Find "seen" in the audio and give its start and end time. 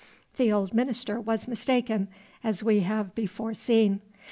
3.53-4.01